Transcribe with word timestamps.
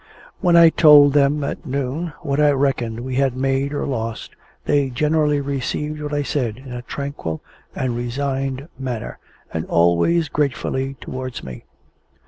When 0.39 0.55
I 0.57 0.69
told 0.69 1.13
them 1.13 1.43
at 1.43 1.63
noon, 1.63 2.13
what 2.21 2.39
I 2.39 2.49
reckoned 2.49 3.01
we 3.01 3.17
had 3.17 3.37
made 3.37 3.71
or 3.71 3.85
lost, 3.85 4.31
they 4.65 4.89
generally 4.89 5.39
received 5.39 6.01
what 6.01 6.11
I 6.11 6.23
said 6.23 6.57
in 6.57 6.71
a 6.73 6.81
tranquil 6.81 7.39
and 7.75 7.95
resigned 7.95 8.67
manner, 8.79 9.19
and 9.53 9.63
always 9.67 10.27
gratefully 10.27 10.95
towards 11.01 11.43
me. 11.43 11.65